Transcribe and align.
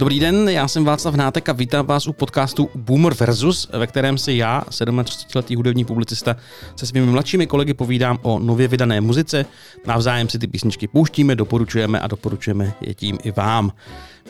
Dobrý 0.00 0.20
den, 0.20 0.48
já 0.48 0.68
jsem 0.68 0.84
Václav 0.84 1.14
Nátek 1.14 1.48
a 1.48 1.52
vítám 1.52 1.86
vás 1.86 2.06
u 2.06 2.12
podcastu 2.12 2.70
Boomer 2.74 3.14
versus, 3.14 3.68
ve 3.72 3.86
kterém 3.86 4.18
si 4.18 4.32
já, 4.32 4.64
37-letý 4.70 5.56
hudební 5.56 5.84
publicista, 5.84 6.36
se 6.76 6.86
svými 6.86 7.06
mladšími 7.06 7.46
kolegy 7.46 7.74
povídám 7.74 8.18
o 8.22 8.38
nově 8.38 8.68
vydané 8.68 9.00
muzice. 9.00 9.46
Navzájem 9.86 10.28
si 10.28 10.38
ty 10.38 10.46
písničky 10.46 10.88
pouštíme, 10.88 11.36
doporučujeme 11.36 12.00
a 12.00 12.06
doporučujeme 12.06 12.72
je 12.80 12.94
tím 12.94 13.18
i 13.22 13.30
vám. 13.30 13.72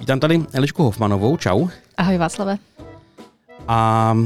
Vítám 0.01 0.21
tady 0.21 0.45
Elišku 0.53 0.83
Hofmanovou, 0.83 1.37
čau. 1.37 1.69
Ahoj 1.97 2.19
Václave. 2.19 2.59
A 3.69 4.17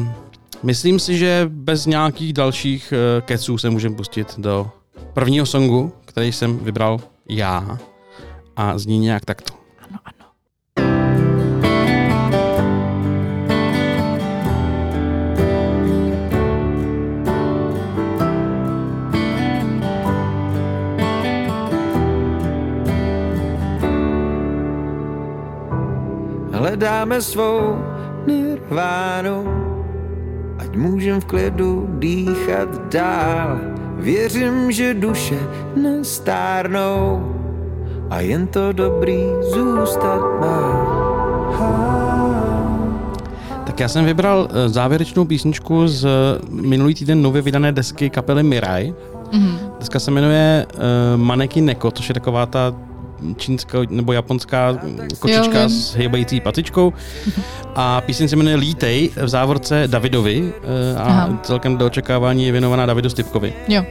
myslím 0.63 0.99
si, 0.99 1.19
že 1.19 1.47
bez 1.49 1.87
nějakých 1.87 2.33
dalších 2.33 2.93
eh, 2.93 3.21
keců 3.21 3.59
se 3.59 3.71
můžeme 3.71 3.97
pustit 3.97 4.35
do 4.39 4.71
prvního 5.13 5.47
songu, 5.47 5.93
který 6.05 6.33
jsem 6.33 6.59
vybral 6.59 7.01
já 7.29 7.79
a 8.57 8.79
zní 8.79 8.99
nějak 8.99 9.25
takto. 9.25 9.64
Hledáme 26.65 27.23
svou 27.23 27.77
nirvánu, 28.27 29.45
ať 30.59 30.77
můžem 30.77 31.21
v 31.21 31.25
klidu 31.25 31.89
dýchat 31.99 32.93
dál. 32.93 33.59
Věřím, 33.97 34.73
že 34.73 34.95
duše 34.95 35.39
nestárnou 35.77 37.35
a 38.11 38.21
jen 38.21 38.47
to 38.47 38.73
dobrý 38.73 39.21
zůstat 39.41 40.21
má. 40.41 40.87
Tak 43.67 43.81
já 43.81 43.89
jsem 43.89 44.05
vybral 44.05 44.49
eh, 44.51 44.69
závěrečnou 44.69 45.25
písničku 45.25 45.89
z 45.89 46.07
minulý 46.51 46.95
týden 46.95 47.23
nově 47.23 47.43
vydané 47.43 47.73
desky 47.73 48.11
kapely 48.11 48.43
Mirai. 48.43 48.95
Mhm. 49.33 49.59
Deska 49.79 50.01
se 50.01 50.11
jmenuje 50.11 50.67
uh, 50.75 50.81
Maneki 51.21 51.61
Neko, 51.61 51.91
což 51.91 52.09
je 52.09 52.15
taková 52.15 52.47
ta 52.47 52.75
čínská 53.37 53.79
nebo 53.89 54.13
japonská 54.13 54.79
kočička 55.19 55.63
Jo, 55.63 55.69
s 55.69 55.95
hejbající 55.95 56.41
patičkou. 56.41 56.93
A 57.75 58.01
píseň 58.01 58.29
se 58.29 58.37
jmenuje 58.37 58.57
Lítej 58.57 59.11
v 59.23 59.29
závorce 59.29 59.83
Davidovi 59.87 60.41
uh, 60.41 61.01
a 61.01 61.03
Aha. 61.03 61.39
celkem 61.43 61.77
do 61.77 61.87
očekávání 61.87 62.47
je 62.47 62.53
věnovaná 62.53 62.87
Davidu 62.87 63.11
Stipkovi. 63.11 63.55
Jo. 63.69 63.85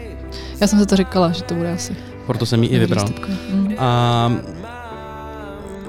Já 0.61 0.67
jsem 0.67 0.79
se 0.79 0.85
to 0.85 0.95
říkala, 0.95 1.31
že 1.31 1.43
to 1.43 1.53
bude 1.53 1.71
asi. 1.73 1.95
Proto 2.27 2.45
jsem 2.45 2.63
ji 2.63 2.69
i 2.69 2.79
vybral. 2.79 3.05
Mm. 3.51 3.75
A 3.77 4.31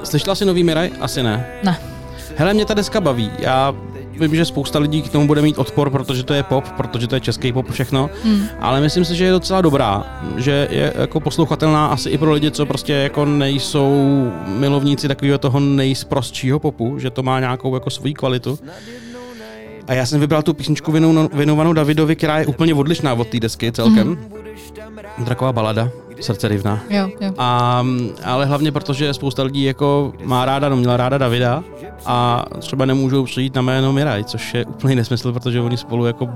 slyšela 0.04 0.34
jsi 0.34 0.44
nový 0.44 0.64
Miraj? 0.64 0.90
Asi 1.00 1.22
ne. 1.22 1.46
Ne. 1.62 1.78
Hele, 2.36 2.54
mě 2.54 2.64
ta 2.64 2.74
deska 2.74 3.00
baví. 3.00 3.30
Já 3.38 3.74
vím, 4.20 4.34
že 4.36 4.44
spousta 4.44 4.78
lidí 4.78 5.02
k 5.02 5.08
tomu 5.08 5.26
bude 5.26 5.42
mít 5.42 5.58
odpor, 5.58 5.90
protože 5.90 6.22
to 6.22 6.34
je 6.34 6.42
pop, 6.42 6.64
protože 6.76 7.06
to 7.06 7.14
je 7.16 7.20
český 7.20 7.52
pop 7.52 7.70
všechno, 7.70 8.10
Mm. 8.24 8.42
ale 8.60 8.80
myslím 8.80 9.04
si, 9.04 9.14
že 9.14 9.24
je 9.24 9.30
docela 9.32 9.60
dobrá, 9.60 10.04
že 10.36 10.68
je 10.70 10.92
jako 10.98 11.20
poslouchatelná 11.20 11.86
asi 11.86 12.10
i 12.10 12.18
pro 12.18 12.32
lidi, 12.32 12.50
co 12.50 12.66
prostě 12.66 12.92
jako 12.92 13.24
nejsou 13.24 14.30
milovníci 14.46 15.08
takového 15.08 15.38
toho 15.38 15.60
nejsprostšího 15.60 16.58
popu, 16.58 16.98
že 16.98 17.10
to 17.10 17.22
má 17.22 17.40
nějakou 17.40 17.74
jako 17.74 17.90
svoji 17.90 18.14
kvalitu. 18.14 18.58
A 19.88 19.94
já 19.94 20.06
jsem 20.06 20.20
vybral 20.20 20.42
tu 20.42 20.54
písničku 20.54 20.92
věnovanou- 21.32 21.72
Davidovi, 21.72 22.16
která 22.16 22.38
je 22.38 22.46
úplně 22.46 22.74
odlišná 22.74 23.14
od 23.14 23.28
té 23.28 23.40
desky 23.40 23.72
celkem. 23.72 24.08
Mm. 24.08 25.24
Taková 25.24 25.52
balada, 25.52 25.88
srdce 26.20 26.48
rivná. 26.48 26.80
Jo, 26.90 27.08
jo. 27.20 27.32
A, 27.38 27.84
ale 28.24 28.46
hlavně 28.46 28.72
protože 28.72 29.14
spousta 29.14 29.42
lidí 29.42 29.64
jako 29.64 30.12
má 30.24 30.44
ráda, 30.44 30.68
no 30.68 30.76
měla 30.76 30.96
ráda 30.96 31.18
Davida 31.18 31.64
a 32.06 32.44
třeba 32.58 32.84
nemůžou 32.84 33.24
přijít 33.24 33.54
na 33.54 33.62
jméno 33.62 33.92
Miraj, 33.92 34.24
což 34.24 34.54
je 34.54 34.64
úplný 34.64 34.94
nesmysl, 34.94 35.32
protože 35.32 35.60
oni 35.60 35.76
spolu 35.76 36.06
jako 36.06 36.28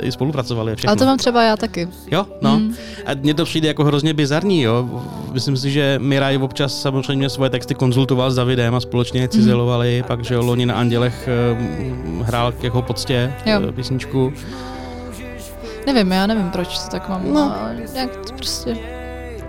i 0.00 0.12
spolupracovali 0.12 0.72
a 0.72 0.76
všechno. 0.76 0.90
Ale 0.90 0.96
to 0.96 1.04
mám 1.04 1.18
třeba 1.18 1.42
já 1.42 1.56
taky. 1.56 1.88
Jo, 2.10 2.26
no. 2.42 2.58
Mm. 2.58 2.74
A 3.06 3.10
mně 3.14 3.34
to 3.34 3.44
přijde 3.44 3.68
jako 3.68 3.84
hrozně 3.84 4.14
bizarní, 4.14 4.62
jo. 4.62 5.02
Myslím 5.32 5.56
si, 5.56 5.70
že 5.70 5.98
Miraj 6.02 6.36
občas 6.38 6.82
samozřejmě 6.82 7.28
svoje 7.30 7.50
texty 7.50 7.74
konzultoval 7.74 8.30
s 8.30 8.34
Davidem 8.34 8.74
a 8.74 8.80
společně 8.80 9.20
je 9.20 9.28
cizelovali, 9.28 10.04
pak 10.06 10.24
že 10.24 10.34
jo, 10.34 10.42
loni 10.42 10.66
na 10.66 10.74
Andělech 10.74 11.28
eh, 11.28 12.22
hrál 12.22 12.52
k 12.52 12.64
jeho 12.64 12.82
poctě 12.82 13.32
Jo. 13.46 13.60
eh, 13.68 13.72
písničku. 13.72 14.32
Nevím, 15.86 16.12
já 16.12 16.26
nevím, 16.26 16.50
proč 16.50 16.78
to 16.78 16.90
tak 16.90 17.08
mám. 17.08 17.22
No. 17.26 17.34
No. 17.34 17.56
Ale 17.60 17.76
nějak 17.94 18.16
to 18.16 18.34
prostě 18.34 18.76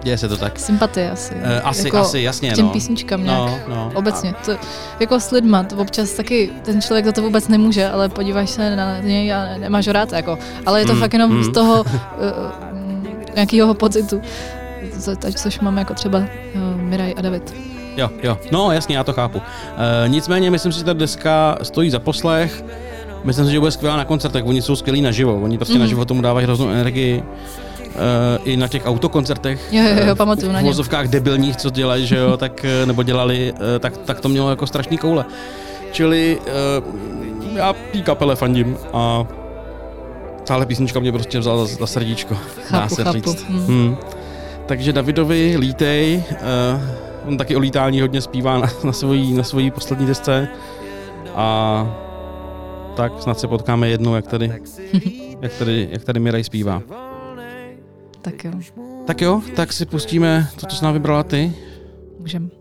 Děje 0.06 0.18
se 0.18 0.28
to 0.30 0.38
tak. 0.38 0.60
sympatie 0.60 1.12
asi. 1.12 1.34
Eh, 1.42 1.62
asi, 1.62 1.88
jako 1.88 1.98
asi, 1.98 2.20
jasně, 2.22 2.52
k 2.52 2.56
těm 2.56 2.66
no. 2.66 2.72
písničkám 2.72 3.24
nějak. 3.24 3.40
No, 3.68 3.76
no. 3.76 3.92
Obecně. 3.94 4.34
To, 4.46 4.52
jako 5.00 5.20
s 5.20 5.32
lidma, 5.32 5.64
to 5.64 5.76
občas 5.76 6.12
taky 6.12 6.50
ten 6.62 6.82
člověk 6.82 7.06
za 7.06 7.12
to 7.12 7.22
vůbec 7.22 7.48
nemůže, 7.48 7.90
ale 7.90 8.10
podíváš 8.10 8.50
se 8.50 8.76
na 8.76 9.00
něj 9.00 9.34
a 9.34 9.58
nemáš 9.58 9.88
ho 9.88 9.94
rád, 9.94 10.12
jako. 10.12 10.38
Ale 10.66 10.80
je 10.80 10.86
to 10.86 10.94
Mm, 10.94 11.00
fakt 11.00 11.14
jenom 11.14 11.32
mm. 11.32 11.44
z 11.44 11.52
toho 11.54 11.84
uh, 11.84 11.90
nějakého 13.36 13.74
pocitu, 13.74 14.22
co- 15.00 15.16
co- 15.16 15.32
což 15.34 15.60
máme 15.60 15.82
jako 15.82 15.94
třeba 15.94 16.18
uh, 16.20 16.26
Miraj 16.82 17.14
a 17.18 17.22
David. 17.22 17.56
Jo, 17.98 18.10
jo, 18.24 18.38
no 18.52 18.72
jasně, 18.72 18.98
já 18.98 19.04
to 19.04 19.14
chápu. 19.14 19.42
E, 20.06 20.10
nicméně 20.10 20.52
myslím 20.52 20.72
si, 20.72 20.80
že 20.80 20.86
ta 20.86 20.94
deska 20.94 21.58
stojí 21.64 21.90
za 21.90 22.00
poslech. 22.00 22.64
Myslím 23.24 23.46
si, 23.46 23.52
že 23.52 23.60
bude 23.60 23.72
skvělá 23.72 23.98
na 23.98 24.06
koncertech, 24.06 24.46
oni 24.46 24.62
jsou 24.62 24.76
skvělí 24.76 25.02
naživo, 25.02 25.36
oni 25.42 25.58
prostě 25.58 25.74
Mhm. 25.74 25.82
naživo 25.82 26.06
tomu 26.06 26.22
dávají 26.22 26.46
hroznou 26.46 26.70
energii. 26.70 27.24
E, 27.96 28.40
I 28.44 28.58
na 28.58 28.68
těch 28.68 28.86
autokoncertech. 28.86 29.74
Jo, 29.74 29.84
jo, 29.84 29.90
jo, 29.90 30.12
eh, 30.12 30.16
pamatuju 30.16 30.52
v 30.52 30.56
ně. 30.56 30.62
vozovkách 30.62 31.08
debilních, 31.08 31.56
co 31.56 31.70
dělají, 31.70 32.08
že 32.08 32.18
jo, 32.18 32.38
tak, 32.38 32.66
eh, 32.66 32.86
nebo 32.86 33.04
dělali, 33.04 33.54
eh, 33.76 33.80
tak, 33.80 33.98
tak 33.98 34.20
to 34.22 34.30
mělo 34.30 34.50
jako 34.50 34.68
strašný 34.68 34.98
koule. 34.98 35.26
Čili 35.92 36.40
já 37.56 37.74
tý 37.92 38.02
kapele 38.04 38.36
fandím 38.36 38.78
a 38.94 39.26
tahle 40.48 40.66
písnička 40.66 41.00
mě 41.00 41.12
prostě 41.12 41.40
vzala 41.40 41.66
za, 41.66 41.76
za 41.76 41.88
srdíčko, 41.88 42.34
dá 42.72 42.80
Chápu, 42.80 42.96
se 42.96 43.04
chápu. 43.04 43.18
říct. 43.18 43.44
Hmm. 43.50 43.66
Hmm. 43.66 43.98
Takže 44.66 44.94
Davidovi 44.94 45.56
lítej, 45.58 46.24
uh, 46.32 47.28
on 47.28 47.38
taky 47.38 47.56
o 47.56 47.60
lítání 47.60 48.02
hodně 48.02 48.22
zpívá 48.22 48.58
na, 48.60 48.68
na, 48.84 48.92
svojí, 48.92 49.34
na 49.34 49.44
svojí 49.44 49.72
poslední 49.72 50.06
desce 50.06 50.48
a 51.36 51.88
tak 52.96 53.12
snad 53.20 53.40
se 53.40 53.48
potkáme 53.48 53.90
jednou, 53.90 54.16
jak 54.16 54.28
tady, 54.28 54.54
jak 55.42 55.54
tady, 55.54 55.88
jak 55.92 56.04
tady 56.04 56.20
Miraj 56.20 56.44
zpívá. 56.44 56.82
Tak 58.26 58.44
jo, 58.44 58.52
Tak 59.08 59.22
jo, 59.22 59.42
tak 59.56 59.74
si 59.74 59.86
pustíme 59.86 60.48
to, 60.60 60.66
co 60.68 60.76
jsi 60.76 60.84
nám 60.84 60.94
vybrala 60.94 61.24
ty. 61.24 61.54
můžem. 62.20 62.52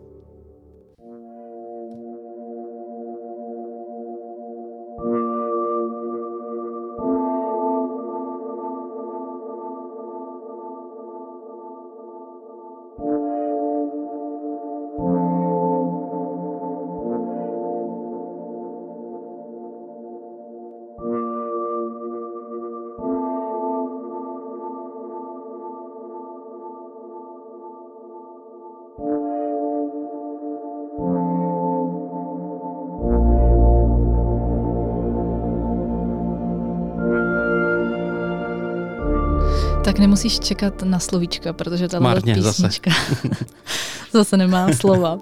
Tak 39.85 39.99
nemusíš 39.99 40.41
čekat 40.41 40.83
na 40.83 40.99
slovíčka, 40.99 41.53
protože 41.53 41.89
tahle 41.89 42.05
Marně, 42.05 42.43
zase. 42.43 42.63
písnička 42.63 42.91
zase. 42.91 43.29
zase 44.13 44.37
nemá 44.37 44.73
slova. 44.73 45.19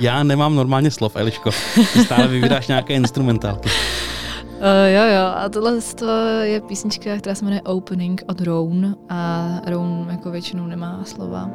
Já 0.00 0.22
nemám 0.22 0.54
normálně 0.54 0.90
slov, 0.90 1.16
Eliško. 1.16 1.50
Ty 1.92 2.04
stále 2.04 2.28
vybíráš 2.28 2.68
nějaké 2.68 2.94
instrumentálky. 2.94 3.68
Uh, 3.68 4.64
jo, 4.94 5.02
jo, 5.14 5.26
a 5.36 5.48
tohle 5.48 5.80
to 5.94 6.06
je 6.40 6.60
písnička, 6.60 7.16
která 7.18 7.34
se 7.34 7.44
jmenuje 7.44 7.62
Opening 7.62 8.22
od 8.26 8.40
Roan 8.40 8.96
a 9.08 9.48
Roan 9.66 10.06
jako 10.10 10.30
většinou 10.30 10.66
nemá 10.66 11.00
slova. 11.04 11.50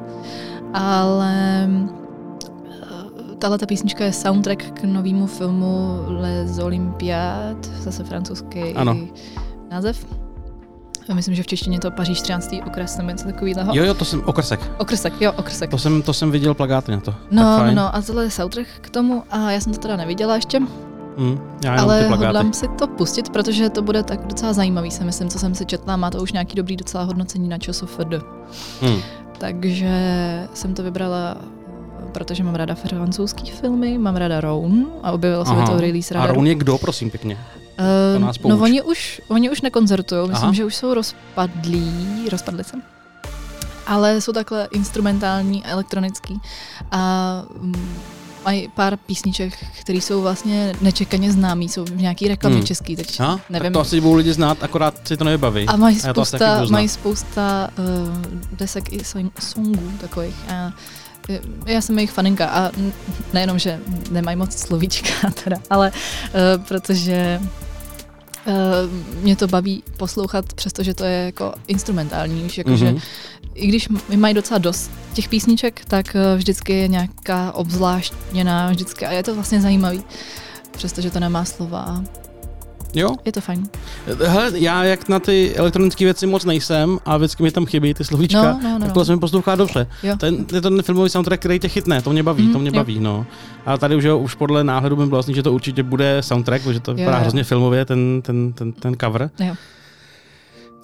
Ale 0.73 1.67
uh, 1.69 3.35
tahle 3.39 3.57
ta 3.57 3.65
písnička 3.65 4.03
je 4.05 4.13
soundtrack 4.13 4.71
k 4.71 4.83
novému 4.83 5.27
filmu 5.27 5.99
Les 6.07 6.59
Olympiades, 6.59 7.71
zase 7.79 8.03
francouzský 8.03 8.61
Ano. 8.75 8.97
název. 9.71 10.05
Myslím, 11.13 11.35
že 11.35 11.43
v 11.43 11.47
češtině 11.47 11.79
to 11.79 11.91
Paříž 11.91 12.21
13. 12.21 12.55
okres 12.67 12.97
nebo 12.97 13.09
něco 13.09 13.25
takového. 13.25 13.75
Jo, 13.75 13.83
jo, 13.83 13.93
to 13.93 14.05
jsem 14.05 14.21
okrsek. 14.25 14.71
Okrsek, 14.77 15.13
jo, 15.21 15.31
okrsek. 15.31 15.69
To 15.69 15.77
jsem, 15.77 16.01
to 16.01 16.13
jsem 16.13 16.31
viděl 16.31 16.53
plagáty 16.53 16.91
na 16.91 16.99
to. 16.99 17.15
No, 17.31 17.57
tak 17.57 17.65
no, 17.67 17.71
no, 17.75 17.95
a 17.95 18.01
tohle 18.01 18.23
je 18.23 18.31
soundtrack 18.31 18.67
k 18.81 18.89
tomu 18.89 19.23
a 19.31 19.51
já 19.51 19.59
jsem 19.59 19.73
to 19.73 19.79
teda 19.79 19.95
neviděla 19.95 20.35
ještě, 20.35 20.59
Mm, 21.17 21.39
já 21.63 21.75
ale 21.81 22.01
ty 22.01 22.07
plagáty. 22.07 22.25
hodlám 22.25 22.53
si 22.53 22.67
to 22.67 22.87
pustit, 22.87 23.29
protože 23.29 23.69
to 23.69 23.81
bude 23.81 24.03
tak 24.03 24.27
docela 24.27 24.53
zajímavý, 24.53 24.91
si 24.91 25.03
myslím, 25.03 25.29
co 25.29 25.39
jsem 25.39 25.55
si 25.55 25.65
četla, 25.65 25.97
má 25.97 26.09
to 26.09 26.21
už 26.21 26.31
nějaký 26.31 26.55
dobrý 26.55 26.77
docela 26.77 27.03
hodnocení 27.03 27.49
na 27.49 27.57
ČSFD. 27.57 28.13
Mm. 28.81 29.01
Takže 29.37 29.89
jsem 30.53 30.73
to 30.73 30.83
vybrala 30.83 31.37
protože 32.11 32.43
mám 32.43 32.55
ráda 32.55 32.75
francouzský 32.75 33.51
filmy, 33.51 33.97
mám 33.97 34.15
ráda 34.15 34.41
Roan 34.41 34.85
a 35.03 35.11
objevilo 35.11 35.45
se 35.45 35.51
to 35.51 35.79
release 35.79 36.13
A 36.13 36.17
ráda. 36.17 36.33
Roun 36.33 36.47
je 36.47 36.55
kdo, 36.55 36.77
prosím, 36.77 37.09
pěkně? 37.09 37.37
Uh, 38.15 38.21
nás 38.21 38.37
pouč. 38.37 38.49
no 38.49 38.57
oni 38.59 38.81
už, 38.81 39.21
oni 39.27 39.49
už 39.49 39.61
nekoncertují, 39.61 40.21
myslím, 40.29 40.43
Aha. 40.45 40.53
že 40.53 40.65
už 40.65 40.75
jsou 40.75 40.93
rozpadlí, 40.93 42.29
rozpadli 42.31 42.63
se. 42.63 42.77
Ale 43.87 44.21
jsou 44.21 44.31
takhle 44.33 44.67
instrumentální, 44.71 45.65
elektronický 45.65 46.39
a 46.91 47.41
mm, 47.61 47.95
mají 48.45 48.67
pár 48.75 48.97
písniček, 48.97 49.53
které 49.81 49.97
jsou 49.97 50.21
vlastně 50.21 50.73
nečekaně 50.81 51.31
známý, 51.31 51.69
jsou 51.69 51.85
v 51.85 51.97
nějaký 52.01 52.27
reklamě 52.27 52.57
Hmm. 52.57 52.65
český, 52.67 52.95
teď 52.95 53.19
Ha? 53.19 53.39
nevím. 53.49 53.63
Tak 53.63 53.73
to 53.73 53.79
asi 53.79 54.01
budou 54.01 54.13
lidi 54.15 54.33
znát, 54.33 54.57
akorát 54.63 55.07
si 55.07 55.17
to 55.17 55.23
nevybaví. 55.23 55.65
A 55.67 55.75
mají 55.75 55.95
to 55.95 56.01
taky 56.01 56.13
spousta, 56.13 56.37
znát. 56.57 56.69
mají 56.69 56.89
spousta 56.89 57.69
uh, 57.79 58.55
desek 58.57 58.93
i 58.93 58.97
song- 58.97 59.31
songů 59.39 59.91
takových. 60.01 60.35
A 60.49 60.71
eh, 61.29 61.39
já 61.65 61.81
jsem 61.81 61.97
jejich 61.97 62.11
faninka 62.11 62.47
a 62.47 62.71
nejenom, 63.33 63.59
že 63.59 63.79
nemají 64.11 64.37
moc 64.37 64.53
slovíčka, 64.59 65.29
teda, 65.43 65.57
ale 65.69 65.91
uh, 66.57 66.63
protože 66.63 67.41
mě 69.21 69.35
to 69.35 69.47
baví 69.47 69.83
poslouchat, 69.97 70.53
přestože 70.53 70.93
to 70.93 71.03
je 71.03 71.25
jako 71.25 71.53
instrumentální, 71.67 72.43
víš, 72.43 72.57
jakože 72.57 72.85
Mhm. 72.85 72.99
i 73.53 73.67
když 73.67 73.87
mají 74.15 74.33
docela 74.33 74.57
dost 74.57 74.91
těch 75.13 75.29
písniček, 75.29 75.85
tak 75.85 76.15
eh, 76.15 76.35
vždycky 76.37 76.73
je 76.73 76.87
nějaká 76.87 77.51
obzvláštněná 77.51 78.69
vždycky 78.69 79.05
a 79.05 79.11
je 79.11 79.23
to 79.23 79.35
vlastně 79.35 79.61
zajímavý, 79.61 80.03
přestože 80.71 81.11
to 81.11 81.19
nemá 81.19 81.45
slova. 81.45 82.03
Jo, 82.93 83.09
Je 83.25 83.31
to 83.31 83.41
fajn. 83.41 83.67
Hele, 84.25 84.51
já 84.59 84.83
jak 84.83 85.09
na 85.09 85.19
ty 85.19 85.55
elektronické 85.55 86.05
věci 86.05 86.27
moc 86.27 86.45
nejsem 86.45 86.99
a 87.05 87.17
vždycky 87.17 87.43
mi 87.43 87.51
tam 87.51 87.65
chybí 87.65 87.93
ty 87.93 88.03
slovíčka, 88.03 88.41
No, 88.43 88.59
no, 88.63 88.69
no, 88.69 88.79
tak 88.79 88.87
no. 88.87 88.93
tohle 88.93 89.05
se 89.05 89.13
mi 89.15 89.19
poslouchá 89.19 89.55
dobře. 89.55 89.87
Jo. 90.03 90.15
Ten, 90.17 90.35
je 90.53 90.61
to 90.61 90.69
ten 90.69 90.81
filmový 90.81 91.09
soundtrack, 91.09 91.39
který 91.39 91.59
tě 91.59 91.67
chytne, 91.69 92.01
to 92.01 92.09
mě 92.11 92.23
baví, 92.23 92.43
Mhm, 92.43 92.53
to 92.53 92.59
mě 92.59 92.69
jo. 92.69 92.73
baví, 92.75 92.99
no. 92.99 93.25
A 93.65 93.77
tady 93.77 93.95
už, 93.95 94.03
jo, 94.03 94.17
už 94.17 94.35
podle 94.35 94.63
náhledu 94.63 94.95
mi 94.95 95.05
bylo 95.05 95.19
jasný, 95.19 95.33
že 95.33 95.43
to 95.43 95.53
určitě 95.53 95.83
bude 95.83 96.17
soundtrack, 96.21 96.63
protože 96.63 96.79
to 96.79 96.93
vypadá 96.93 97.17
jo. 97.17 97.21
hrozně 97.21 97.43
filmově, 97.43 97.85
ten, 97.85 98.21
ten, 98.21 98.53
ten, 98.53 98.71
ten 98.73 98.95
cover. 99.01 99.29
Jo. 99.39 99.55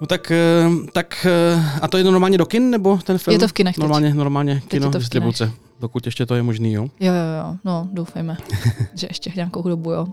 No 0.01 0.07
tak, 0.07 0.31
eh, 0.31 0.63
tak, 0.93 1.27
eh, 1.29 1.63
a 1.81 1.87
to 1.87 1.97
je 1.97 2.03
normálně 2.03 2.37
do 2.37 2.45
kin, 2.45 2.69
nebo 2.69 2.97
ten 3.03 3.17
film? 3.17 3.33
Je 3.33 3.39
to 3.39 3.47
v 3.47 3.53
kinech 3.53 3.75
teď. 3.75 3.79
Normálně, 3.81 4.13
normálně 4.13 4.53
je 4.53 4.61
kino, 4.67 4.91
to 4.91 4.97
v 4.97 5.01
distribuce, 5.01 5.51
dokud 5.81 6.05
ještě 6.05 6.25
to 6.25 6.35
je 6.35 6.43
možný, 6.43 6.73
jo. 6.73 6.83
Jo, 6.99 7.13
jo, 7.13 7.13
jo, 7.47 7.55
no 7.65 7.87
doufejme, 7.93 8.37
že 8.95 9.07
ještě 9.09 9.31
nějakou 9.35 9.61
dobu, 9.69 9.91
jo. 9.91 10.07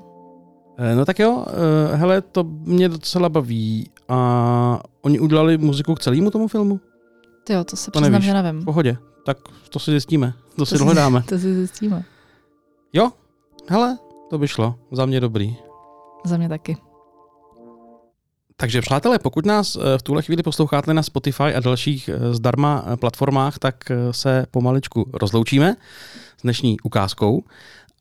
Eh, 0.79 0.95
No 0.95 1.05
tak 1.05 1.19
jo, 1.19 1.45
eh, 1.93 1.97
hele, 1.97 2.21
to 2.21 2.45
mě 2.45 2.89
docela 2.89 3.29
baví. 3.29 3.91
A 4.09 4.81
oni 5.03 5.21
udělali 5.21 5.59
muziku 5.59 5.95
k 5.95 6.01
celému 6.01 6.31
tomu 6.31 6.49
filmu? 6.49 6.81
Ty 7.45 7.53
jo, 7.53 7.65
to 7.65 7.77
se 7.77 7.91
To 7.91 8.01
přiznám, 8.01 8.13
nevíš. 8.13 8.27
že 8.27 8.33
V 8.33 8.35
nevím. 8.43 8.65
pohodě. 8.65 8.97
Tak 9.27 9.37
to 9.71 9.79
si 9.79 9.91
zjistíme. 9.91 10.33
To 10.57 10.67
si 10.67 10.75
si- 10.75 10.79
dohledáme. 10.79 11.23
To 11.29 11.39
si 11.39 11.55
zjistíme. 11.55 12.05
Jo, 12.93 13.11
hele, 13.69 13.99
to 14.31 14.39
by 14.39 14.49
šlo. 14.49 14.75
Za 14.93 15.07
mě 15.07 15.21
dobrý. 15.21 15.57
Za 16.25 16.37
mě 16.37 16.49
taky. 16.49 16.77
Takže 18.57 18.81
přátelé, 18.81 19.19
pokud 19.19 19.47
nás 19.47 19.77
eh, 19.77 19.99
v 19.99 20.03
tuhle 20.03 20.23
chvíli 20.23 20.43
posloucháte 20.43 20.95
na 20.95 21.03
Spotify 21.03 21.43
a 21.43 21.61
dalších 21.61 22.11
zdarma 22.31 22.85
platformách, 23.01 23.59
tak 23.59 23.77
se 24.11 24.47
pomaličku 24.51 25.11
rozloučíme 25.13 25.77
s 26.39 26.43
dnešní 26.43 26.81
ukázkou. 26.81 27.43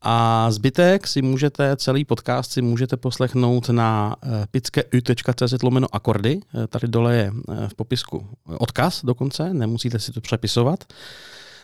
A 0.01 0.51
zbytek 0.51 1.07
si 1.07 1.21
můžete, 1.21 1.75
celý 1.75 2.05
podcast 2.05 2.51
si 2.51 2.61
můžete 2.61 2.97
poslechnout 2.97 3.69
na 3.69 4.15
eh, 4.23 4.45
pickeu.cz 4.51 5.63
lomeno 5.63 5.87
akordy. 5.91 6.39
Eh, 6.63 6.67
Tady 6.67 6.87
dole 6.87 7.15
je 7.15 7.31
eh, 7.49 7.67
v 7.67 7.75
popisku 7.75 8.27
odkaz 8.45 9.05
dokonce, 9.05 9.53
nemusíte 9.53 9.99
si 9.99 10.11
to 10.11 10.21
přepisovat. 10.21 10.83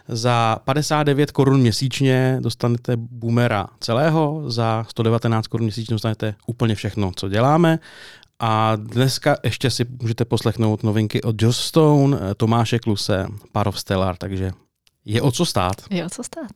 Za 0.07 0.57
59 0.63 1.31
korun 1.31 1.59
měsíčně 1.59 2.37
dostanete 2.41 2.93
boomera 2.97 3.67
celého, 3.79 4.43
za 4.51 4.85
119 4.89 5.47
korun 5.47 5.65
měsíčně 5.65 5.93
dostanete 5.93 6.35
úplně 6.47 6.75
všechno, 6.75 7.11
co 7.15 7.29
děláme. 7.29 7.79
A 8.39 8.75
dneska 8.75 9.37
ještě 9.43 9.69
si 9.69 9.85
můžete 10.01 10.25
poslechnout 10.25 10.83
novinky 10.83 11.21
od 11.21 11.41
Joss 11.41 11.59
Stone, 11.59 12.17
Tomáše 12.37 12.79
Kluse, 12.79 13.27
Par 13.51 13.67
of 13.67 13.79
Stellar, 13.79 14.17
takže 14.17 14.51
je 15.05 15.21
o 15.21 15.31
co 15.31 15.45
stát. 15.45 15.75
Jo, 15.89 16.09
co 16.09 16.23
stát? 16.23 16.51